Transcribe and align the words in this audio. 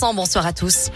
Bonsoir 0.00 0.46
à 0.46 0.54
tous. 0.54 0.90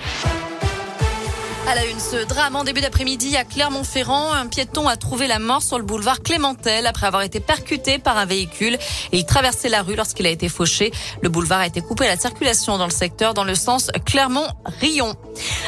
À 1.69 1.75
la 1.75 1.85
une, 1.85 2.01
ce 2.01 2.25
drame 2.27 2.57
en 2.57 2.65
début 2.65 2.81
d'après-midi 2.81 3.37
à 3.37 3.45
Clermont-Ferrand. 3.45 4.33
Un 4.33 4.47
piéton 4.47 4.89
a 4.89 4.97
trouvé 4.97 5.27
la 5.27 5.39
mort 5.39 5.63
sur 5.63 5.77
le 5.77 5.85
boulevard 5.85 6.23
Clémentel 6.23 6.87
après 6.87 7.07
avoir 7.07 7.23
été 7.23 7.39
percuté 7.39 7.99
par 7.99 8.17
un 8.17 8.25
véhicule. 8.25 8.79
Il 9.13 9.27
traversait 9.27 9.69
la 9.69 9.83
rue 9.83 9.95
lorsqu'il 9.95 10.27
a 10.27 10.31
été 10.31 10.49
fauché. 10.49 10.91
Le 11.21 11.29
boulevard 11.29 11.61
a 11.61 11.67
été 11.67 11.83
coupé 11.83 12.07
à 12.07 12.15
la 12.15 12.17
circulation 12.17 12.79
dans 12.79 12.87
le 12.87 12.91
secteur 12.91 13.35
dans 13.35 13.45
le 13.45 13.55
sens 13.55 13.91
Clermont-Rion. 14.07 15.15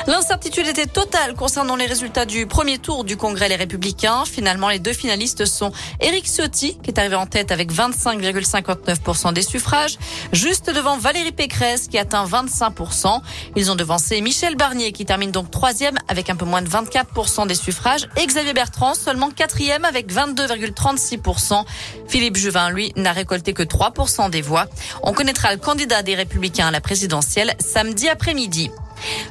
L'incertitude 0.06 0.66
était 0.66 0.86
totale 0.86 1.34
concernant 1.34 1.76
les 1.76 1.86
résultats 1.86 2.24
du 2.24 2.46
premier 2.46 2.78
tour 2.78 3.04
du 3.04 3.16
Congrès 3.16 3.48
Les 3.48 3.56
Républicains. 3.56 4.24
Finalement, 4.24 4.68
les 4.68 4.78
deux 4.78 4.92
finalistes 4.92 5.46
sont 5.46 5.72
Éric 6.00 6.26
Ciotti, 6.26 6.78
qui 6.82 6.90
est 6.90 6.98
arrivé 6.98 7.16
en 7.16 7.26
tête 7.26 7.50
avec 7.50 7.72
25,59% 7.72 9.32
des 9.32 9.42
suffrages, 9.42 9.98
juste 10.32 10.70
devant 10.70 10.96
Valérie 10.96 11.32
Pécresse, 11.32 11.88
qui 11.88 11.98
atteint 11.98 12.24
25%. 12.24 13.20
Ils 13.56 13.70
ont 13.70 13.74
devancé 13.74 14.20
Michel 14.20 14.54
Barnier, 14.54 14.92
qui 14.92 15.04
termine 15.04 15.30
donc 15.30 15.50
troisième 15.50 15.96
avec 16.08 16.30
un 16.30 16.36
peu 16.36 16.44
moins 16.44 16.62
de 16.62 16.68
24% 16.68 17.46
des 17.46 17.54
suffrages 17.54 18.08
et 18.16 18.26
Xavier 18.26 18.52
Bertrand 18.52 18.94
seulement 18.94 19.30
quatrième 19.30 19.84
avec 19.84 20.12
22,36%. 20.12 21.64
Philippe 22.08 22.36
Juvin, 22.36 22.70
lui, 22.70 22.92
n'a 22.96 23.12
récolté 23.12 23.52
que 23.52 23.62
3% 23.62 24.30
des 24.30 24.42
voix. 24.42 24.66
On 25.02 25.12
connaîtra 25.12 25.52
le 25.52 25.58
candidat 25.58 26.02
des 26.02 26.14
Républicains 26.14 26.68
à 26.68 26.70
la 26.70 26.80
présidentielle 26.80 27.54
samedi 27.58 28.08
après-midi. 28.08 28.70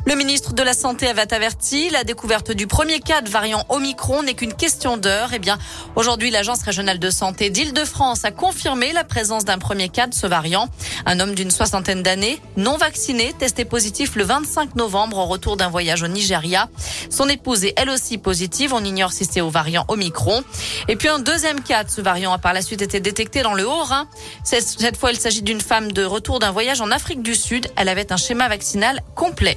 Le 0.06 0.16
ministre 0.16 0.54
de 0.54 0.64
la 0.64 0.74
Santé 0.74 1.08
avait 1.08 1.34
averti, 1.34 1.90
la 1.90 2.04
découverte 2.04 2.52
du 2.52 2.68
premier 2.68 3.00
cas 3.00 3.22
de 3.22 3.30
variant 3.30 3.66
Omicron 3.70 4.24
n'est 4.24 4.34
qu'une 4.34 4.54
question 4.54 4.98
d'heure. 4.98 5.30
Eh 5.34 5.40
bien, 5.40 5.58
aujourd'hui, 5.96 6.30
l'Agence 6.32 6.62
régionale 6.62 7.00
de 7.00 7.10
santé 7.10 7.50
d'Île-de-France 7.50 8.24
a 8.24 8.32
confirmé 8.32 8.94
la 8.94 9.04
présence 9.04 9.46
d'un 9.46 9.58
premier 9.58 9.90
cas 9.90 10.08
de 10.08 10.14
ce 10.14 10.28
variant. 10.28 10.70
Un 11.06 11.20
homme 11.20 11.36
d'une 11.36 11.52
soixantaine 11.52 12.04
d'années, 12.04 12.40
non 12.58 12.78
vacciné, 12.78 13.34
testé 13.34 13.66
positif 13.66 14.16
le 14.16 14.24
25 14.24 14.76
novembre 14.76 15.18
au 15.18 15.26
retour 15.26 15.58
d'un 15.58 15.70
voyage 15.70 16.04
au 16.04 16.08
Nigeria. 16.08 16.70
Son 17.10 17.28
épouse 17.28 17.66
est 17.66 17.74
elle 17.78 17.90
aussi 17.90 18.18
positive. 18.18 18.74
On 18.74 18.84
ignore 18.84 19.12
si 19.12 19.26
c'est 19.26 19.42
au 19.42 19.50
variant 19.50 19.86
Omicron. 19.88 20.44
Et 20.88 20.96
puis 20.96 21.08
un 21.08 21.20
deuxième 21.20 21.62
cas 21.62 21.84
de 21.84 21.90
ce 21.90 22.02
variant 22.02 22.32
a 22.34 22.38
par 22.38 22.54
la 22.54 22.62
suite 22.62 22.82
été 22.82 23.00
détecté 23.00 23.42
dans 23.42 23.54
le 23.54 23.68
Haut-Rhin. 23.68 24.08
Cette 24.44 24.98
fois, 24.98 25.12
il 25.12 25.18
s'agit 25.18 25.42
d'une 25.42 25.62
femme 25.62 25.92
de 25.92 26.04
retour 26.04 26.40
d'un 26.40 26.52
voyage 26.52 26.82
en 26.82 26.92
Afrique 26.92 27.22
du 27.22 27.36
Sud. 27.36 27.68
Elle 27.76 27.90
avait 27.90 28.12
un 28.12 28.18
schéma 28.18 28.48
vaccinal 28.48 29.02
complet. 29.16 29.55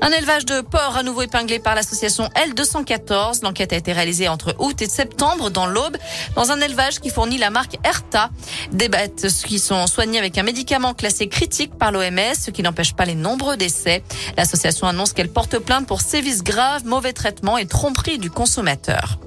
Un 0.00 0.10
élevage 0.10 0.44
de 0.44 0.62
porcs 0.62 0.96
à 0.96 1.04
nouveau 1.04 1.22
épinglé 1.22 1.60
par 1.60 1.76
l'association 1.76 2.28
L214. 2.34 3.44
L'enquête 3.44 3.72
a 3.72 3.76
été 3.76 3.92
réalisée 3.92 4.28
entre 4.28 4.56
août 4.58 4.82
et 4.82 4.88
septembre 4.88 5.48
dans 5.48 5.66
l'Aube, 5.66 5.96
dans 6.34 6.50
un 6.50 6.60
élevage 6.60 6.98
qui 6.98 7.08
fournit 7.10 7.38
la 7.38 7.50
marque 7.50 7.78
Erta. 7.84 8.30
Des 8.72 8.88
bêtes 8.88 9.28
qui 9.46 9.60
sont 9.60 9.86
soignées 9.86 10.18
avec 10.18 10.36
un 10.38 10.42
médicament 10.42 10.92
classé 10.92 11.28
critique 11.28 11.78
par 11.78 11.92
l'OMS, 11.92 12.34
ce 12.36 12.50
qui 12.50 12.62
n'empêche 12.62 12.94
pas 12.94 13.04
les 13.04 13.14
nombreux 13.14 13.56
décès. 13.56 14.02
L'association 14.36 14.88
annonce 14.88 15.12
qu'elle 15.12 15.30
porte 15.30 15.58
plainte 15.58 15.86
pour 15.86 16.00
sévices 16.00 16.42
graves, 16.42 16.84
mauvais 16.84 17.12
traitements 17.12 17.56
et 17.56 17.66
tromperie 17.66 18.18
du 18.18 18.28
consommateur. 18.28 19.21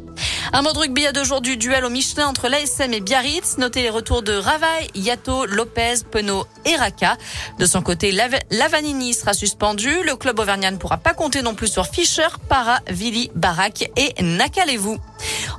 Un 0.54 0.62
mot 0.62 0.74
de 0.74 0.78
rugby 0.78 1.06
à 1.06 1.12
deux 1.12 1.24
jours 1.24 1.42
du 1.42 1.58
duel 1.58 1.86
au 1.86 1.90
Michelin 1.90 2.28
entre 2.28 2.48
l'ASM 2.48 2.94
et 2.94 3.02
Biarritz. 3.02 3.58
Notez 3.58 3.82
les 3.82 3.90
retours 3.90 4.22
de 4.22 4.34
Ravaille, 4.34 4.88
Yato, 4.96 5.46
Lopez, 5.46 5.96
Penaud 6.10 6.46
et 6.66 6.76
Raka. 6.76 7.18
De 7.60 7.66
son 7.66 7.82
côté, 7.82 8.12
Lavanini 8.52 9.14
sera 9.14 9.34
suspendu. 9.34 10.04
Le 10.04 10.16
club 10.16 10.40
auvergnat 10.40 10.72
ne 10.72 10.78
pourra 10.78 10.98
pas 10.98 11.14
compter 11.14 11.42
non 11.42 11.56
plus 11.56 11.68
sur 11.68 11.88
Fischer, 11.88 12.28
Para, 12.48 12.80
Vili, 12.88 13.32
Barak 13.36 13.90
et 13.96 14.22
Nakalevou. 14.22 14.98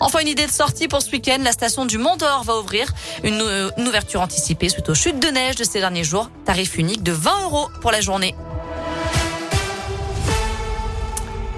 Enfin, 0.01 0.20
une 0.20 0.28
idée 0.28 0.47
de 0.47 0.53
sortie 0.53 0.89
pour 0.89 1.03
ce 1.03 1.11
week-end. 1.11 1.39
La 1.43 1.53
station 1.53 1.87
du 1.87 1.98
Mont 1.98 2.17
d'Or 2.17 2.45
va 2.45 2.59
ouvrir 2.59 2.93
une, 3.25 3.43
ouverture 3.78 4.21
anticipée 4.21 4.69
suite 4.69 4.89
aux 4.89 4.95
chutes 4.95 5.19
de 5.19 5.28
neige 5.28 5.56
de 5.56 5.65
ces 5.65 5.81
derniers 5.81 6.05
jours. 6.05 6.31
Tarif 6.45 6.78
unique 6.78 7.03
de 7.03 7.12
20 7.12 7.45
euros 7.45 7.69
pour 7.81 7.91
la 7.91 8.00
journée. 8.00 8.34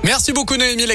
Merci 0.05 0.33
beaucoup 0.33 0.57
Noémie 0.57 0.87